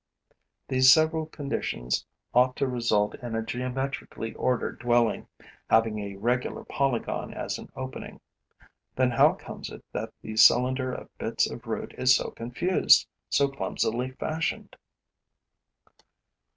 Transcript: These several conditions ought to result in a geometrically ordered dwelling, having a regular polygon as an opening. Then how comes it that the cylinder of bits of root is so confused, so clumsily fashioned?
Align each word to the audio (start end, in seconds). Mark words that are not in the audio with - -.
These 0.67 0.91
several 0.91 1.27
conditions 1.27 2.07
ought 2.33 2.55
to 2.55 2.65
result 2.67 3.13
in 3.21 3.35
a 3.35 3.43
geometrically 3.43 4.33
ordered 4.33 4.79
dwelling, 4.79 5.27
having 5.69 5.99
a 5.99 6.15
regular 6.15 6.63
polygon 6.65 7.35
as 7.35 7.59
an 7.59 7.71
opening. 7.75 8.19
Then 8.95 9.11
how 9.11 9.33
comes 9.33 9.69
it 9.69 9.85
that 9.91 10.11
the 10.23 10.37
cylinder 10.37 10.91
of 10.91 11.15
bits 11.19 11.47
of 11.47 11.67
root 11.67 11.93
is 11.99 12.15
so 12.15 12.31
confused, 12.31 13.07
so 13.29 13.47
clumsily 13.49 14.09
fashioned? 14.13 14.75